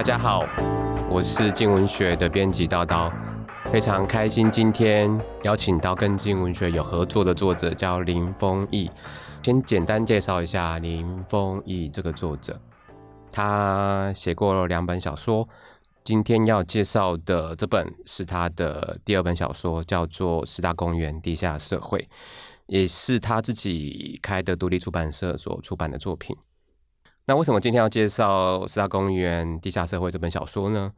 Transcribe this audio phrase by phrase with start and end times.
[0.00, 0.46] 大家好，
[1.10, 3.12] 我是静文学的编辑叨叨，
[3.70, 8.88] 非常开心今天邀请到跟静文学有合作的作者叫林峰毅。
[9.42, 12.58] 先简单介绍一下林峰毅这个作者，
[13.30, 15.46] 他写过了两本小说，
[16.02, 21.98] 今天要介绍的这本是他的第二本小说，叫做《十大公园地下社会》，
[22.68, 26.34] 也是他自己开的独立出版社所出版的作品。
[27.30, 30.90] 那为什么今天要介绍《四大公园地下社会》这本小说呢？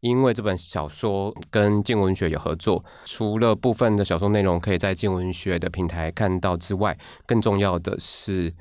[0.00, 8.52] 因为这本小说跟静文学有合作，除了部分的小说内容可以在静文学的平台看到之外，更重要的是，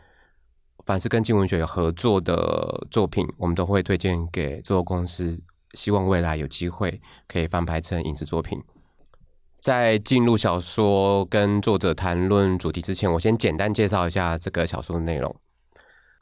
[0.86, 5.36] 凡是跟静文学有合作的作品，我们都会推荐给制作公司，
[5.74, 8.62] 希望未来有机会可以翻拍成影视作品。
[9.60, 15.36] 在进入小说跟作者谈论主题之前，我先简单介绍一下这个小说的内容。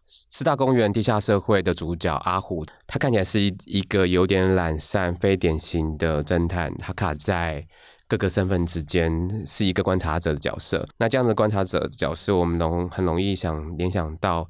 [0.05, 7.65] 四大公园地下社会的主角阿虎，他看起来是一一个有点懒散、非典型的侦探，他卡在
[8.07, 10.87] 各个身份之间，是一个观察者的角色。
[10.97, 14.47] 那这样的观察者的角色，我们容很容易想联想到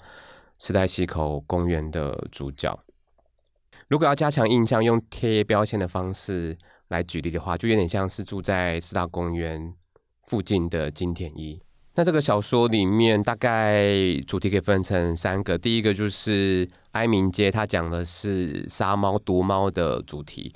[0.60, 2.78] 时代溪口公园的主角。
[3.88, 6.58] 如果要加强印象，用贴标签的方式
[6.88, 9.74] 来举例的话，就有点像是住在四大公园
[10.26, 11.62] 附近的金田一。
[11.96, 13.86] 那这个小说里面大概
[14.26, 20.50] 主题可以分成三个，第一个就是哀鸣街，它讲的是杀猫毒猫的主题；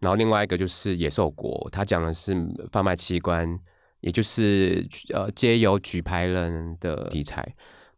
[0.00, 2.36] 然后另外一个就是野兽国，它讲的是
[2.70, 3.58] 贩卖器官，
[4.00, 7.42] 也就是呃街友举牌人的题材；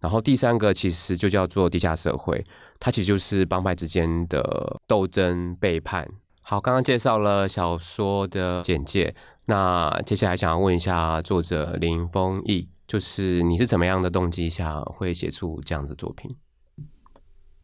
[0.00, 2.44] 然后第三个其实就叫做地下社会，
[2.78, 6.08] 它其实就是帮派之间的斗争背叛。
[6.40, 9.12] 好，刚刚介绍了小说的简介，
[9.46, 12.68] 那接下来想要问一下作者林峰毅。
[12.86, 16.36] 就是你是怎么样的动机下会写出这样的作品？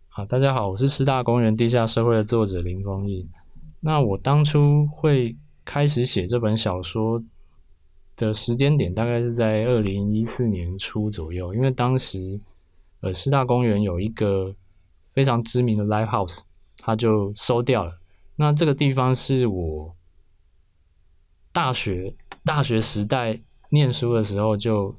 [0.09, 3.23] 好，大家好，我是师大公园地下社会的作者林峰毅。
[3.79, 7.23] 那我当初会开始写这本小说
[8.17, 12.37] 的时间点，大概是在二零一四年初左右，因为当时
[13.01, 14.53] 呃师大公园有一个
[15.13, 16.41] 非常知名的 live house，
[16.79, 17.95] 它就收掉了。
[18.35, 19.95] 那这个地方是我
[21.53, 24.97] 大学大学时代念书的时候就。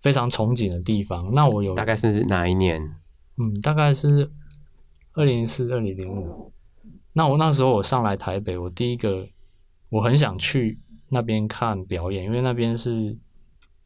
[0.00, 1.32] 非常憧憬的地方。
[1.32, 2.82] 那我有大概是哪一年？
[3.36, 4.30] 嗯，大概是
[5.14, 6.52] 二零零四、二零零五。
[7.12, 9.26] 那我那时候我上来台北，我第一个
[9.88, 10.78] 我很想去
[11.08, 13.16] 那边看表演，因为那边是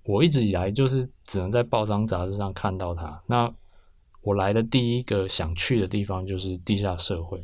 [0.04, 3.22] 我一直以来就是只能在报章杂志上看到它。
[3.26, 3.52] 那
[4.22, 7.42] 我来的第一个想去的地方就是地下社会，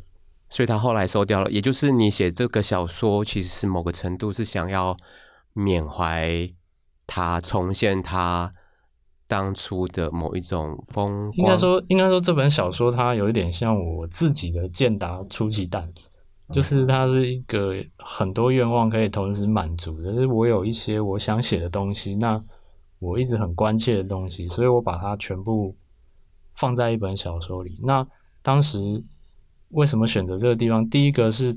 [0.48, 1.50] 所以他后来收掉了。
[1.50, 4.96] 也就是你写这个小说，其实是某个程度是想要
[5.52, 6.50] 缅怀
[7.06, 8.52] 他，重现他。
[9.30, 15.84] 当初的某一种风光，应该说，应该说这本小说它有一点像我自己的健达初级蛋，
[16.52, 20.12] 就是它是一个很多愿望可以同时满足的。
[20.12, 22.42] 就是我有一些我想写的东西，那
[22.98, 25.76] 我一直很关切的东西，所以我把它全部
[26.56, 27.78] 放在一本小说里。
[27.84, 28.04] 那
[28.42, 29.00] 当时
[29.68, 30.90] 为什么选择这个地方？
[30.90, 31.56] 第一个是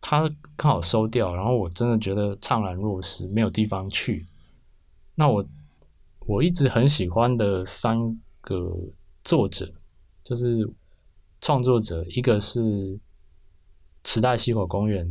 [0.00, 0.22] 它
[0.56, 4.24] 刚好收掉，然后我真的觉得怅然若失，没有地方去。
[5.14, 5.44] 那我。
[6.28, 7.98] 我一直很喜欢的三
[8.42, 8.70] 个
[9.24, 9.72] 作者，
[10.22, 10.70] 就是
[11.40, 13.00] 创作者，一个是
[14.04, 15.10] 池袋西口公园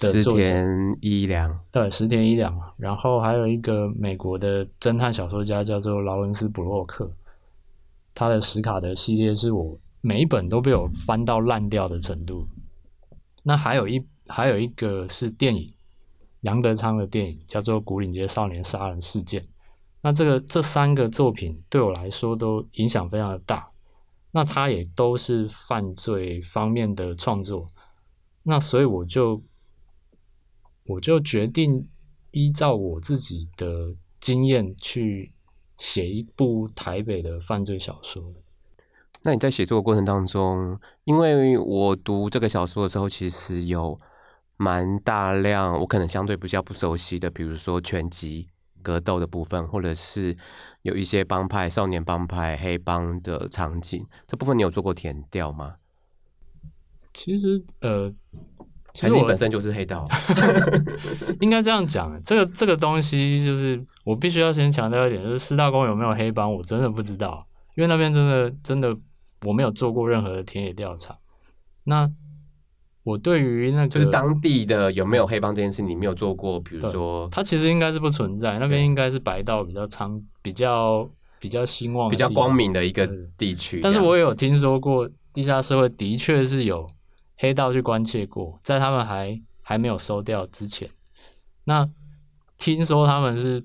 [0.00, 7.12] 的作者石田一良，对，石田一良，然后还有一个美国的侦探小说家叫做劳伦斯·布洛克，
[8.14, 12.48] 他的史卡德系列是我每一本都被我翻到烂掉的程度。
[13.42, 15.70] 那还有一还有一个是电影，
[16.40, 19.42] 杨德昌的电影叫做《古岭街少年杀人事件》。
[20.00, 23.66] 那这个这三个作品对我来说都影响非常的大，
[24.30, 27.66] 那它也都是犯罪方面的创作，
[28.44, 29.42] 那所以我就
[30.84, 31.88] 我就决定
[32.30, 35.32] 依照我自己的经验去
[35.78, 38.22] 写一部台北的犯罪小说。
[39.24, 44.00] 那你在写作的过程当中，因为我读这个小说的时候，其实有
[44.56, 48.48] 蛮大量我可能相对比较不熟悉的，比如说拳击。
[48.88, 50.34] 格斗的部分，或者是
[50.80, 55.74] 有一些帮派、少年帮派、黑帮的场景，这部分你有做过填调吗？
[57.12, 58.10] 其实，呃，
[58.94, 60.06] 其实还是你本身就是黑道
[61.40, 62.18] 应该这样讲。
[62.22, 67.46] 这个这个东西，就是我必须要先强调一点，就是四大公有没有黑帮，我真的不知道，
[67.76, 68.96] 因为那边真的真的
[69.44, 71.14] 我没有做过任何的田野调查。
[71.84, 72.10] 那
[73.08, 76.60] 我对于那个就是当地的有没有黑帮这件事，你没有做过？
[76.60, 81.08] 比如说，它其实应该是不存在，那边应该是白道比较昌、比较
[81.40, 83.08] 比较兴旺、比较光明的一个
[83.38, 83.80] 地区。
[83.82, 86.86] 但是我也有听说过，地下社会的确是有
[87.38, 90.86] 黑道去关切过，在他们还还没有收掉之前，
[91.64, 91.88] 那
[92.58, 93.64] 听说他们是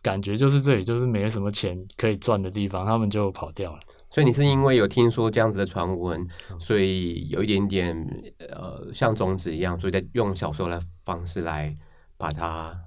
[0.00, 3.80] 感觉就是这里就是没什么钱可以赚的地方，他们就跑掉了。
[4.14, 6.24] 所以你是因为有听说这样子的传闻，
[6.60, 11.76] 所以有一点点呃像种子一样，所以在用小说的方式来
[12.16, 12.78] 把它，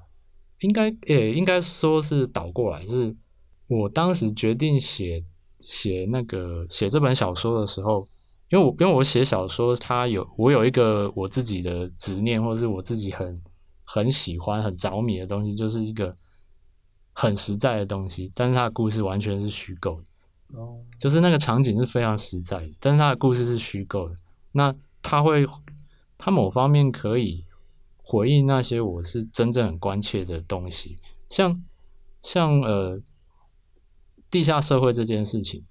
[0.62, 3.14] 应该也应该说是倒过来，就是
[3.68, 5.22] 我当时决定写
[5.60, 8.08] 写那个写这本小说的时候。
[8.50, 13.36] 因为我因为我写小说，它有我有一个我自己的执念，或者是我自己很
[13.84, 16.16] 很喜欢、很着迷的东西，就是一个
[17.12, 18.32] 很实在的东西。
[18.34, 20.04] 但是它的故事完全是虚构的，
[20.54, 24.16] 哦，就是那个场景是非常实在，但是他的故事是虚构的。
[24.52, 25.46] 那他会，
[26.18, 27.46] 他某方面可以
[27.98, 30.96] 回应那些我是真正很关切的东西，
[31.30, 31.64] 像
[32.24, 33.00] 像呃
[34.32, 35.64] 地下社会这件事情。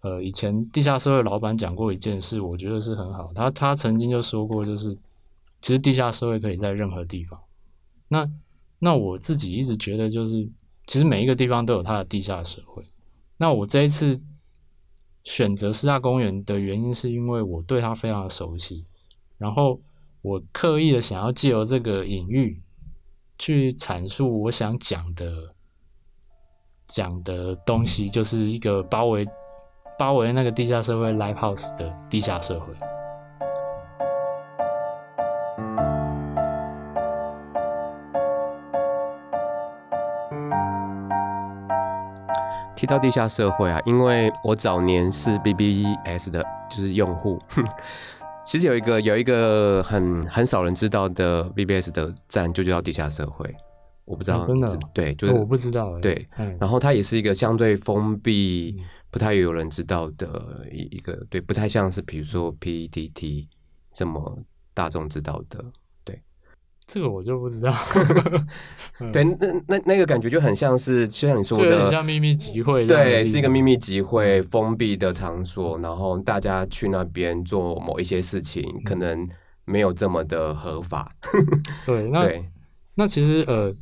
[0.00, 3.32] 呃，以前地下社会老板讲过一件事，我觉得是很好。
[3.34, 4.96] 他他曾经就说过，就是
[5.60, 7.40] 其实地下社会可以在任何地方。
[8.06, 8.30] 那
[8.78, 10.48] 那我自己一直觉得，就是
[10.86, 12.84] 其实每一个地方都有它的地下社会。
[13.38, 14.20] 那我这一次
[15.24, 18.84] 选择四大公园的原因，是因为我对它非常的熟悉，
[19.38, 19.80] 然后
[20.20, 22.60] 我刻意的想要借由这个隐喻
[23.38, 25.54] 去阐述我想讲的
[26.86, 29.26] 讲的东西，就是一个包围。
[29.98, 32.72] 包围那个地下社会 Live House 的地下社会。
[42.88, 47.38] 到地下社会啊，因为我早年是 BBS 的，就是用户。
[48.42, 53.54] 其实有一个有一个很很少人知道的 BBS 的站，就叫地下社会。
[54.06, 55.98] 我不知道，真的对，就是我不知道。
[56.00, 56.26] 对，
[56.58, 58.82] 然后它也是一个相对封闭。
[59.10, 63.46] 不太有人知道的一一个，对，不太像是比如说 PTT
[63.92, 64.38] 这么
[64.74, 65.70] 大众知道的，对，
[66.88, 67.72] 这个我就不知道。
[69.12, 79.28] 对，那那那个感觉就很像是，就像你说的，像秘密集会，对，是一个秘密集会，封闭的场所，然后大家去那边做某一些事情，可能
[79.64, 81.14] 没有这么的合法。
[81.86, 82.44] 对，那对
[82.96, 83.72] 那其实呃，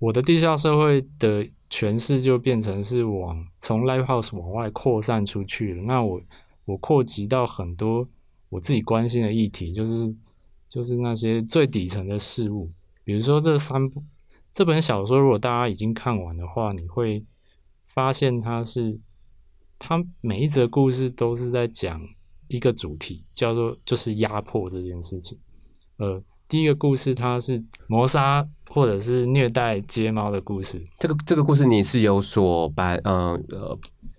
[0.00, 1.46] 我的地下社会的。
[1.70, 5.82] 诠释就变成是往从 Live House 往外扩散出去了。
[5.82, 6.20] 那我
[6.66, 8.06] 我扩及到很多
[8.48, 10.14] 我自己关心的议题，就是
[10.74, 12.68] 就是那些最底层的事物。
[13.04, 14.02] 比如说这三部
[14.52, 17.24] 这本小说，如果大家已经看完的话，你会
[17.86, 18.98] 发现它是
[19.78, 22.00] 它每一则故事都是在讲
[22.48, 25.38] 一个主题，叫做就是压迫这件事情。
[25.98, 28.44] 呃，第一个故事它是谋杀。
[28.70, 33.78] 或者是虐待街猫的故事，这个这个故事你是有所把嗯呃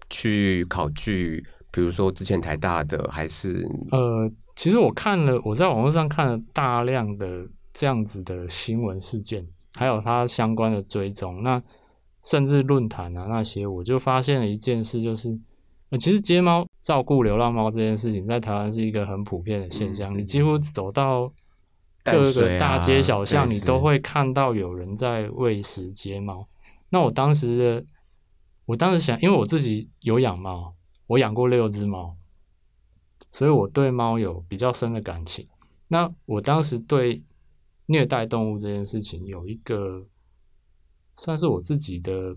[0.10, 11.62] 去考据，比如说之前台大的还是呃，其实我看了，我在网络上看了大量的这样子的新闻事件，还有它相关的追踪，那
[12.24, 15.38] 甚至论坛啊那些，我就发现了一件事，就是
[15.90, 21.32] 呃，其实街猫照顾流浪猫这件事情，在台湾是一个很普遍的现象，嗯，你几乎走到。
[22.08, 26.48] 各个大街小巷，你都会看到有人在喂食街猫。
[26.90, 27.86] 那我当时的，
[28.68, 30.76] 我当时想，因为我自己有养猫，
[31.08, 32.16] 我养过六只猫，
[33.36, 35.46] 所以我对猫有比较深的感情。
[35.90, 37.22] 那我当时对
[37.88, 40.06] 虐待动物这件事情有一个，
[41.18, 42.34] 算是我自己的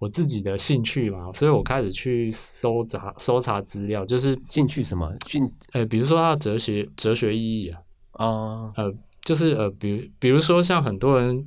[0.00, 5.48] 我自己的兴趣嘛，所以我开始去搜查搜查资料，就是兴趣什么兴？
[5.70, 7.80] 呃，比如说它的哲学哲学意义啊。
[8.14, 11.46] 啊、uh，呃，就是呃，比如比如说像很多人，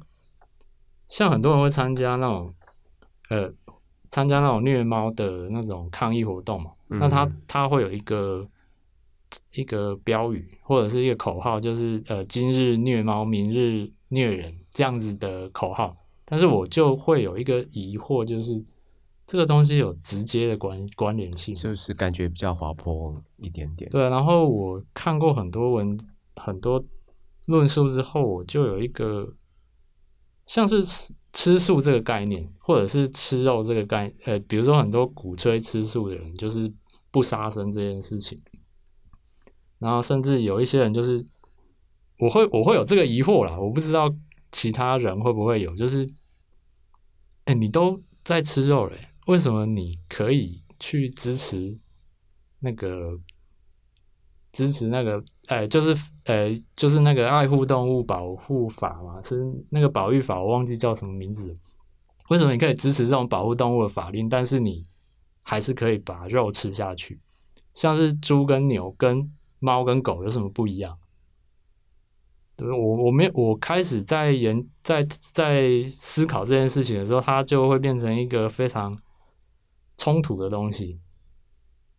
[1.10, 2.56] 像很多人会参加那种，
[3.30, 3.52] 呃，
[4.10, 6.72] 参加那种虐猫的那种抗议活动嘛。
[6.90, 8.48] 嗯、那他他会有一个
[9.54, 15.96] 一个标语或者是一个口号，就是呃，今日虐猫，明日虐人这样子的口号。
[16.26, 18.64] 但是我就会有一个疑惑，就是
[19.28, 23.90] 这个东西有直接的关关联性，就是感觉比较滑坡一点点。
[23.92, 25.98] 对，然后我看过很多文。
[26.38, 26.84] 很多
[27.46, 29.34] 论述之后，我就有一个
[30.46, 30.84] 像是
[31.36, 36.74] 吃素这个概念，或者是吃肉这个概念，呃，比如说很多鼓吹吃素的人，就是
[37.12, 38.42] 不杀生这件事情。
[39.78, 41.24] 然后甚至有一些人，就是
[42.18, 44.10] 我会我会有这个疑惑啦，我不知道
[44.52, 46.08] 其他人会不会有，就是，
[47.44, 51.76] 哎，你都在吃肉嘞，为什么你可以去支持
[52.60, 53.20] 那个
[54.54, 55.22] 支持那个？
[55.48, 61.58] 哎，就是呃，就是那个爱护动物保护法嘛，是那个保育法，我忘记叫什么名字。
[62.30, 64.84] 为什么你可以支持这种保护动物的法令，但是你
[65.44, 67.20] 还是可以把肉吃下去？
[67.76, 70.98] 像是猪跟牛跟猫跟狗有什么不一样？
[72.56, 78.98] 对，我我没我开始在研在在思考这件事情的时候，它就会变成一个非常
[79.98, 81.00] 冲突的东西。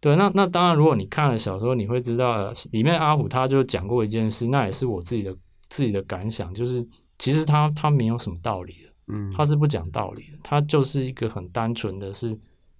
[0.06, 5.36] 对，那那当然，如果你看了小说，你会知道里面阿虎他就讲过一件事，那也是我自己的
[5.68, 6.86] 自己的感想，就是
[7.18, 12.38] 其实他他没有什么道理的，嗯，他是不讲道理的，他就是一个很单纯的是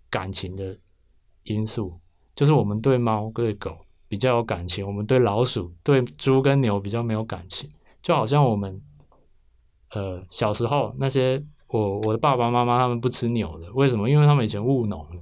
[0.08, 0.78] 感情的
[1.42, 1.98] 因素，
[2.36, 7.68] 就是我们对猫对狗比较有感情，我们对老鼠对猪跟牛比较没有感情，
[8.02, 8.80] 就好像我们
[9.90, 14.08] 呃小时候那些我我的爸爸妈妈他们不吃牛的，为什么？
[14.08, 15.20] 因为他们以前务农了。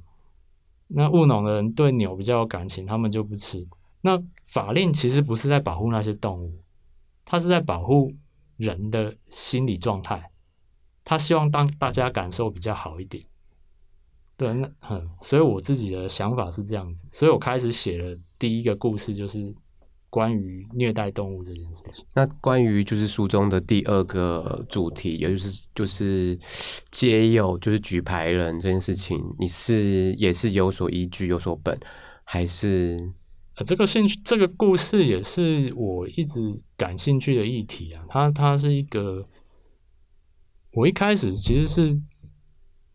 [0.95, 3.67] 那务农的人对牛比较有感情，他们就不吃。
[4.01, 6.53] 那法令其实不是在保护那些动物，
[7.25, 8.13] 它是在保护
[8.57, 10.31] 人的心理状态。
[11.05, 13.25] 他希望当大家感受比较好一点。
[14.37, 19.55] 对，那嗯，所以我自己的想法是这样子，所以我开始写了第一个故事，就是
[20.15, 22.07] 关于虐待动物这件事情。
[22.15, 26.39] 那关于就是书中的第二个主题，也就是就是
[26.93, 31.77] 皆有，就是举牌人这件事情，你是也是有所依据、有所本，
[32.23, 33.13] 还是？
[33.57, 36.41] 呃，这个兴趣，这个故事也是我一直
[36.77, 38.05] 感兴趣的议题啊。
[38.09, 39.25] 它它是一个，
[40.75, 41.93] 我一开始其实是，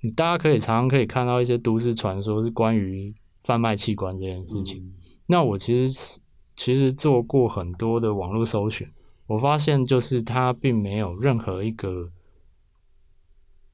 [0.01, 4.81] 你大家可以常常可以看到一些都市传说，是关于贩卖器官这件事情。
[4.81, 4.93] 嗯、
[5.25, 6.21] 那我其实是。
[6.59, 8.85] 其实做过很多的网络搜寻，
[9.27, 12.11] 我发现就是它并没有任何一个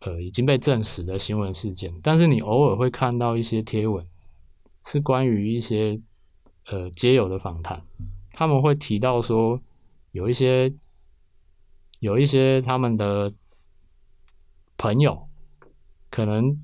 [0.01, 4.05] 呃已经被证实的新闻事件，但是你偶尔会看到一些贴文，
[4.85, 5.99] 是关于一些
[6.67, 7.83] 呃街友的访谈，
[8.33, 9.59] 他们会提到说
[10.11, 10.71] 有一些
[12.01, 13.33] 有一些他们的
[14.77, 15.27] 朋友
[16.11, 16.63] 可能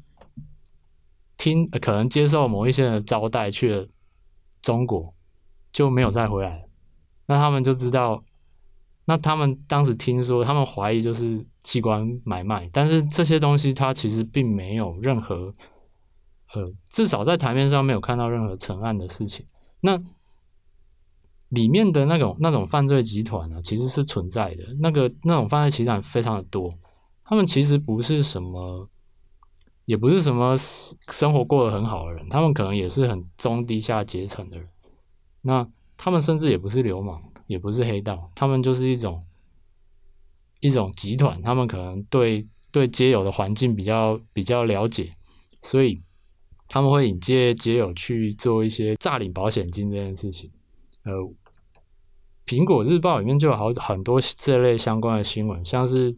[1.36, 3.88] 听可能接受某一些人的招待去了
[4.62, 5.16] 中国。
[5.72, 6.66] 就没有再回来，
[7.26, 8.24] 那他们就知道，
[9.06, 15.54] 那他们当时听说，他们怀疑就是器官买卖，但是这些东西他其实并没有任何，
[16.54, 19.46] 呃，至少在台面上没有看到任何成案的事情。
[19.80, 19.98] 那
[21.50, 26.74] 里面的那种那种犯罪集团呢，其实是存在的，那个那种犯罪集团非常的多，
[27.24, 28.90] 他们其实不是什么，
[29.86, 34.68] 也不是什么生活过得很好的人，他们可能也是很中低下阶层的人。
[35.44, 35.68] 那
[35.98, 39.26] 他们甚至也不是流氓，也不是黑道，他们就是一种
[40.60, 41.42] 一种集团。
[41.42, 45.12] 他们可能对对街友的环境比较比较了解，
[45.64, 46.02] 所以
[46.68, 50.52] 他们会引介街友去做一些诈领保险金这件事情。
[51.04, 51.12] 呃，
[52.46, 56.16] 苹果日报里面就有好很多这类相关的新闻，像是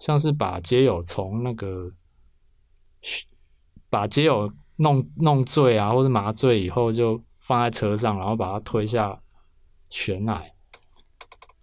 [0.00, 1.92] 像是把街友从那个
[3.88, 7.20] 把街友弄弄醉啊，或者麻醉以后就。
[7.42, 9.18] 放在车上，然后把它推下
[9.90, 10.42] 悬崖，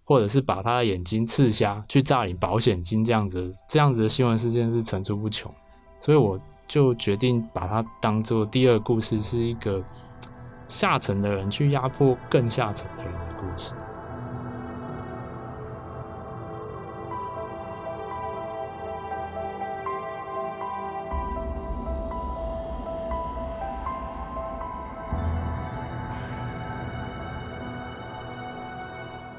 [0.04, 5.52] 或者是把他的眼睛刺瞎去诈领保险金，这样子这样子的新闻事件是层出不穷，
[5.98, 9.82] 所以我就决定把它当做第二故事，是一个
[10.68, 13.74] 下层的人去压迫更下层的人的故事。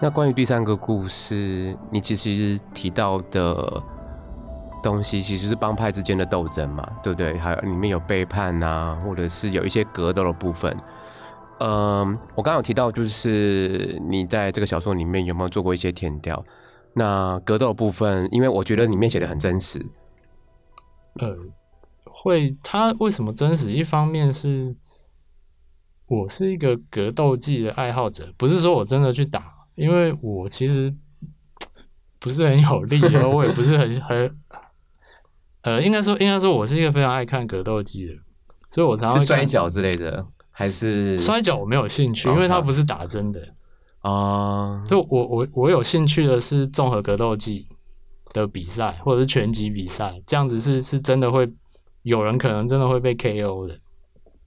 [0.03, 3.84] 那关于第三个故事，你其实提到的
[4.81, 7.38] 东西，其实是帮派之间的斗争嘛，对不对？
[7.38, 10.75] 还有里面有背叛啊，或者是有一些格斗的部分。
[11.60, 16.43] 嗯，我刚刚有提到，就是你在这个小说里面有没有做过一些填调？
[16.96, 19.79] 那格斗部分，因为我觉得里面写的很真实。
[21.20, 21.38] 呃，
[22.05, 23.72] 会，他为什么真实？
[23.72, 24.75] 一方面是
[26.08, 29.61] 我是一个格斗技的爱好者，不是说我真的去打。
[29.81, 30.93] 因为我其实
[32.19, 34.31] 不是很有力，然后我也不是很 很，
[35.63, 38.13] 呃，应该说应该说我是一个非常爱看格斗技的，
[38.69, 43.41] 所以我常常摔跤之类的，还是摔跤我没有兴趣，因为它不是打真的
[44.01, 44.83] 啊。
[44.88, 47.65] 就我我我有兴趣的是综合格斗技
[48.33, 51.51] 的比赛，或者是拳击比赛，这样子是是真的会
[52.03, 53.79] 有人可能真的会被 KO 的，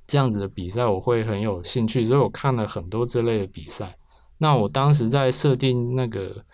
[0.06, 3.96] 这样子的比赛我会很有兴趣，所以我看了很多这类的比赛。
[4.38, 6.44] 那我当时在设定那个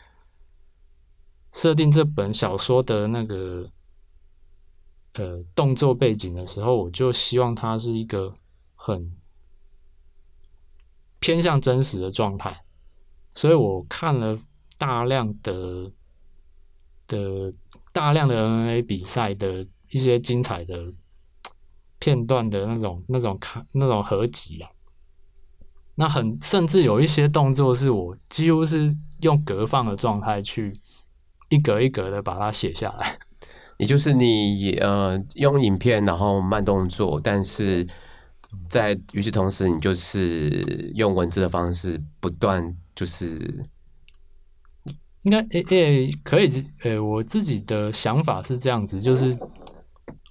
[1.52, 3.70] 设定这本小说的那个
[5.14, 8.32] 呃动作背景的时候，我就希望它是一个
[8.74, 9.16] 很
[11.18, 12.64] 偏向真实的状态，
[13.34, 14.38] 所以我看了
[14.78, 15.90] 大量的
[17.06, 17.52] 的
[17.92, 20.92] 大量的 N A 比赛的一些精彩的
[21.98, 24.70] 片段的那种那种看那种合集啊。
[26.00, 30.72] 那很甚至有一些动作是我几乎是用格放的状态去
[31.50, 33.18] 一格一格的把它写下来。
[33.76, 37.86] 也就是你呃用影片然后慢动作，但是
[38.66, 43.66] 在与此同时，你就是用文字的方式不断就是。
[45.24, 46.50] 应该诶诶，可以
[46.82, 49.36] 诶，我自己的想法是这样子，就是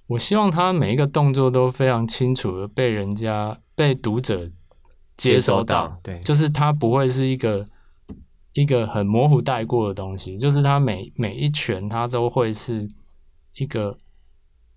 [0.08, 4.50] 我希望他每一个动作都非常清楚的被人家被读者
[5.20, 7.64] 接收到，到，对，就是它不会是一个
[8.54, 12.88] 一个很模糊带过的东西，就是它每每一拳它都会是
[13.56, 13.96] 一个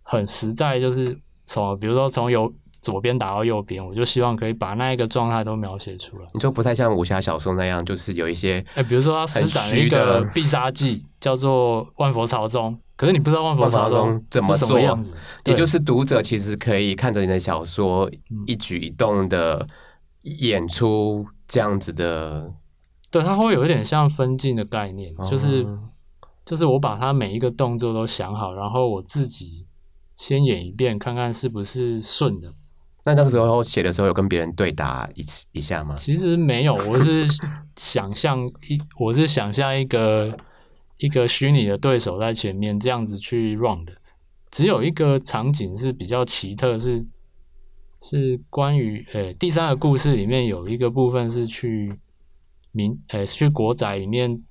[0.01, 2.53] 很实在，就是从比如说从有。
[2.83, 6.27] 左边打到右边，我就希望可以把那一个状态都描写出来。
[6.33, 18.11] 你就不太像武侠小说那样，就是有一些，哎、欸，比如说他施展了一个必杀技，叫做万佛朝宗，可是你不知道万佛朝宗怎么做样子，也就是读者其实可以看着你的小说
[18.45, 19.65] 一举一动的
[20.23, 22.55] 演出这样子的，嗯、
[23.11, 25.89] 对，它会有一点像分镜的概念，就是、嗯、
[26.45, 29.67] 就是我把它每一个动作都想好，然后我自己
[30.17, 32.53] 先演一遍，看看是不是顺的。
[33.05, 35.93] 那那个时候写的时候有跟别人对答一一下吗？
[35.95, 37.27] 其实没有，我是
[37.75, 40.37] 想象一，我是想象一个
[40.99, 43.91] 一个虚拟的对手在前面这样子去 run 的。
[44.49, 47.05] 只有一个场景是比较奇特，是
[48.03, 51.97] 是关于呃、欸、第三个故事里面有一个部分是去
[52.71, 54.43] 民呃、欸、去国宅里面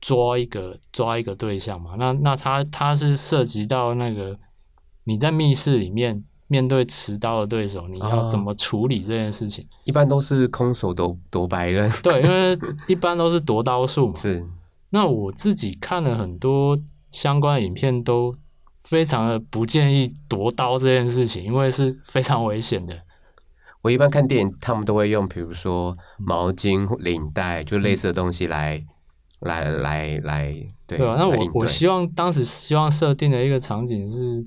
[0.00, 1.96] 抓一个抓一个对象嘛。
[1.98, 4.38] 那那他他是涉及到那个
[5.02, 6.22] 你在密室里面。
[6.52, 9.64] 面对持刀的对手，你要怎么处理这件事情？
[9.66, 11.88] 哦、一般都是空手夺夺白刃。
[12.02, 12.58] 对，因为
[12.88, 14.14] 一般都是夺刀术嘛。
[14.18, 14.44] 是。
[14.88, 16.76] 那我自己看了很多
[17.12, 18.34] 相关的影片，都
[18.80, 22.94] 非常的不建议夺刀这件事情，因为是非常危险的。
[23.82, 28.86] 我一般看电影，他们都会用，比如说毛巾、领带，就类似的东西来、嗯、
[29.48, 30.52] 来来来。
[30.86, 30.98] 对。
[30.98, 34.46] 对啊，那我我希望当时希望设定的一个场景是。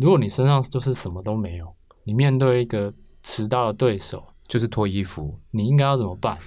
[0.00, 6.38] 如果你身上就是什么都没有，你面对一个持刀的对手，就是脱衣服，你应该要怎么办？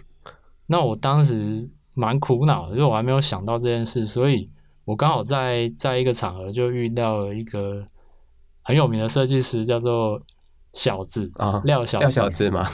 [0.68, 4.50] 那我当时蛮苦恼的，因为我还没有想到这件事，所以
[4.92, 7.82] 我刚好在在一个场合就遇到了一个
[8.62, 10.22] 很有名的设计师，叫做
[10.74, 12.68] 小子啊，廖小子，廖小子嘛，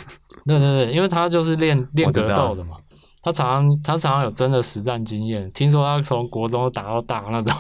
[0.47, 2.77] 对对对，因为他就是练练格斗的嘛，
[3.21, 7.53] 他常常他常常有真的实战经验，听说他从国中打到大那种。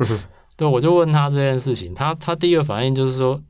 [0.58, 3.40] 对，我就问他这件事情，他他第一个反应就是说，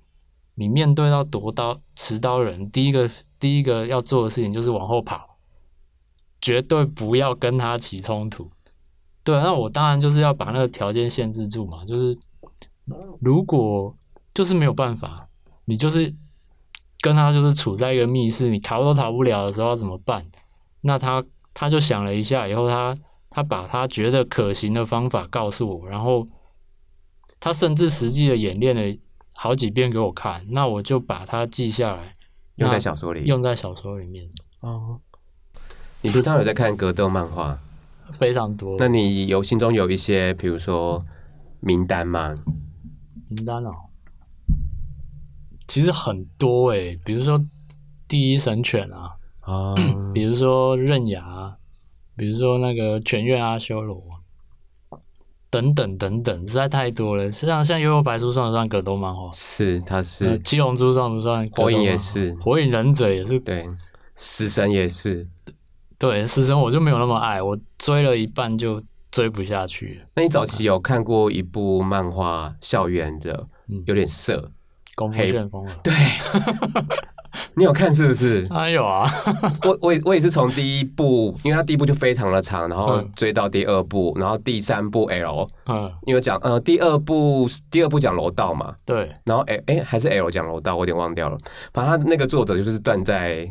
[0.55, 5.39] 你面对到夺刀持刀人，第一个第一个要做的事情就是往后跑，
[6.41, 8.49] 绝对不要跟他起冲突。
[9.25, 12.19] 对，那我当然就是要把那个条件限制住嘛，就是
[13.21, 13.97] 如果
[14.35, 15.29] 就是没有办法，
[15.65, 16.15] 你就是
[17.01, 20.27] 跟他就是处在一个密室，你逃都逃不了的时候要怎么办？
[20.81, 22.95] 那他他就想了一下以后，他
[23.31, 26.27] 他把他觉得可行的方法告诉我，然后。
[27.45, 28.99] 他甚至实际的演练了
[29.35, 32.13] 好几遍给我看，那我就把它记下来，
[32.55, 34.31] 用在小说里，用在小说里面。
[34.61, 35.01] 哦，
[36.03, 37.59] 你平常有在看格斗漫画？
[38.13, 38.77] 非常多。
[38.79, 41.05] 那你有心中有一些，比如说
[41.61, 42.35] 名单吗？
[43.29, 43.73] 名单哦，
[45.67, 47.43] 其实很多诶、欸，比如说
[48.07, 49.75] 第一神犬啊，啊，
[50.15, 51.57] 比如说刃牙，
[52.17, 54.03] 比如说那个犬院阿修罗。
[55.51, 57.31] 等等等等，实在太多了。
[57.31, 59.31] 实际上，像《幽游白书》算不算格斗漫画？
[59.33, 60.25] 是，它是。
[60.25, 61.47] 呃、七龙珠算不算？
[61.51, 63.39] 火影也是，火影忍者也是。
[63.39, 63.69] 对，
[64.17, 65.29] 死神也是。
[66.03, 70.03] 对，死神我就没有那么爱，我追了一半就追不下去。
[70.17, 73.47] 那你早期有看过一部漫画，校园的，
[73.87, 74.51] 有点色，
[74.97, 75.73] 功夫旋风了。
[75.81, 75.95] 对。
[77.55, 78.45] 你有看是不是？
[78.51, 79.09] 啊有啊，
[79.63, 91.39] 我我我也是从第一部，因为它第一部就非常的长，然后追到第二部，然后第三部 L，嗯，因为讲呃第二部第二部讲楼道嘛，对，然后哎哎还是 L 讲楼道，我有点忘掉了，
[91.73, 93.49] 反正他那个作者就是断在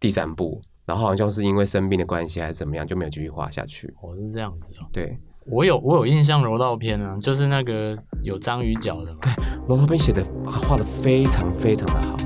[0.00, 3.92] 第三部，然后好像是因为生病的关系还是怎么样，就没有继续画下去。
[4.00, 9.30] 我是这样子哦，对，我有我有印象柔道篇啊，就是那个有章鱼脚的嘛，对，
[9.68, 12.16] 柔道篇写的画的非常非常的好。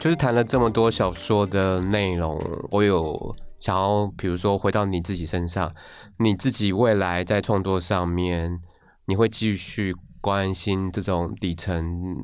[0.00, 5.74] 就是谈了这么多小说的内容，我有想要，比如说回到你自己身上，
[6.18, 8.60] 你自己未来在创作上面，
[9.06, 12.16] 你会继续关心这种底层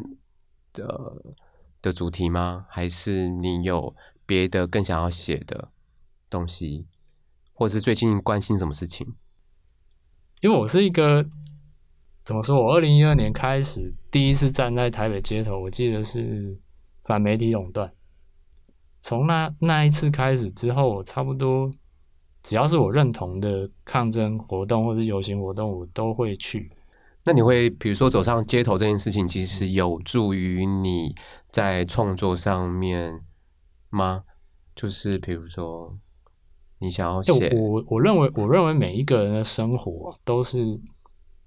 [0.73, 1.35] 的
[1.83, 2.66] 的主题吗？
[2.68, 3.94] 还是你有
[4.25, 5.70] 别的更想要写的
[6.31, 6.87] 东西？
[7.53, 9.14] 或是最近关心什么事情？
[10.40, 11.25] 因为我是一个
[12.25, 12.57] 怎么说？
[12.57, 16.61] 我二零一二年开始第一次站在台北街头，我记得是
[17.05, 17.92] 反媒体垄断。
[19.04, 21.70] 从那那一次开始之后，我差不多
[22.42, 26.72] 只要是我认同的抗争活动或是游行活动，我都会去。
[27.22, 31.14] 那你会比如说走上街头这件事情，其实有助于你
[31.50, 33.20] 在创作上面
[33.90, 34.22] 吗？
[34.74, 35.94] 就是比如说。
[36.80, 37.48] 你想要写？
[37.56, 40.78] 我我认为，我认为每一个人的生活都是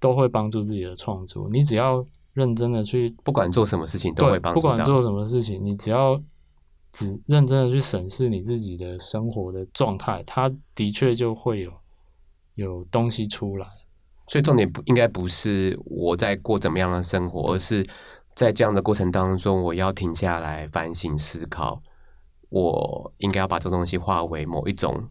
[0.00, 1.48] 都会帮助自己的创作。
[1.50, 4.60] 你只要认真的去，不管做什么事情都会帮助。
[4.60, 6.20] 不管做什么事情，你只要
[6.98, 11.72] 只认真的去审视你自己的生活的状态，它的确就会有
[12.54, 13.68] 有东西出来。
[14.26, 17.86] 所以重点不应该不是我在过怎么样的生活，而是
[18.34, 21.80] 在这样的过程当中，我要停下来反省思考，
[22.48, 25.08] 我应该要把这东西化为某一种。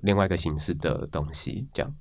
[0.00, 1.94] 另外一个形式的东西，这样。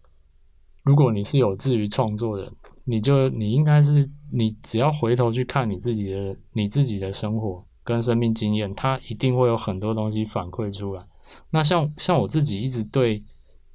[0.84, 2.52] 如果你是有志于创作的，
[2.86, 11.06] 你就你应该是你只要回头去看你自己的你自己的生活跟生命经验，它一定会有很多东西反馈出来。
[11.50, 13.24] 那像像我自己一直对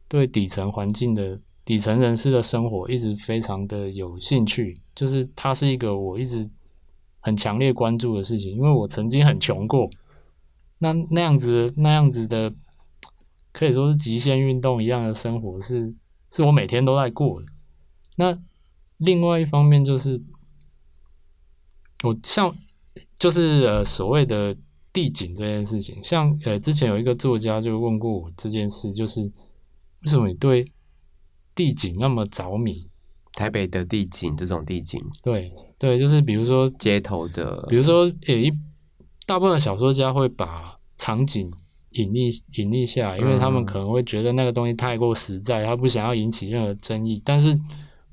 [0.09, 6.51] 对底层环境的底层人士的生活一直非常的有兴趣，就是它是一个我一直
[7.21, 9.91] 很强烈关注的事情，因为我曾经很穷过，
[10.79, 12.55] 那那样子那样子的。
[13.53, 15.95] 可以说是极限运动一样的生活是，是
[16.31, 17.47] 是我每天都在过的。
[18.17, 18.39] 那
[18.99, 20.23] 另外一方面就是，
[22.05, 22.55] 我像
[23.19, 24.57] 就是呃所谓的
[24.93, 30.65] 地景这件事情，像呃之前有一个作家就问过我这件事，就是为什么你对
[31.55, 32.89] 地景那么着迷？
[33.33, 38.53] 台北的地景这种地景，对对，就是比如说街头的，比如说有一
[39.27, 41.53] 大部分的小说家会把场景。
[41.91, 47.23] 隐匿隐匿下来，因为他们可能会觉得那个东西太过实在，他不想要引起任何争议。
[47.25, 47.59] 但是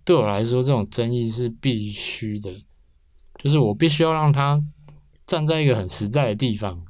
[0.05, 2.49] 对我来说，这种争议是必须的，
[3.43, 4.63] 就是我必须要让他
[5.25, 6.83] 站在一个很实在的地方。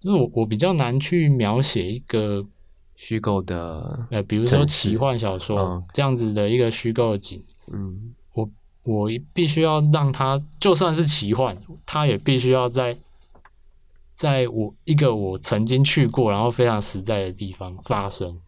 [0.00, 2.46] 就是我我比较难去描写一个
[2.94, 7.44] 虚构的，呃，比如说奇幻小说这样子的一个虚构的景。
[7.72, 8.50] 嗯，我
[8.84, 12.98] 我必须要让它就算是奇幻，它也必须要在。
[14.14, 18.40] 在我一个我曾经去过，然后非常实在的地方发生，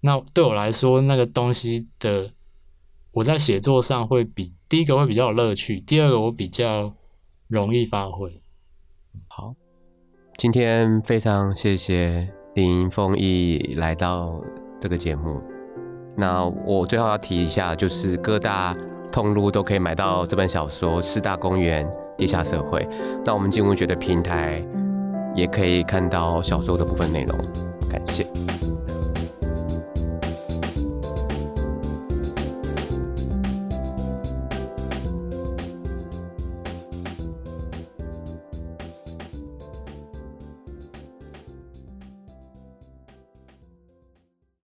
[0.00, 2.32] 那对我来说，那个东西的
[3.10, 6.94] 我在写作上会比第一个会比较有乐趣，第二个我比较
[7.46, 8.41] 容易发挥。
[9.28, 9.54] 好，
[10.36, 14.40] 今天非常谢谢林峰毅来到
[14.80, 15.40] 这个节目。
[16.16, 18.76] 那我最后要提一下，就是各大
[19.10, 22.80] 通路都可以买到这本小说《四大公园地下社会》。
[23.24, 24.64] 那我们金文学的平台。
[25.34, 27.38] 也可以看到小说的部分内容，
[27.90, 28.26] 感谢。